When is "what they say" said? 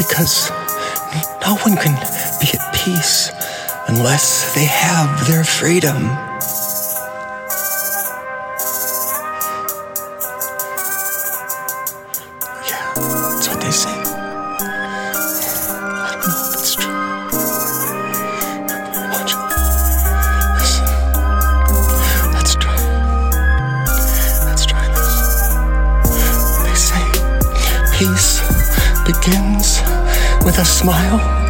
13.48-13.90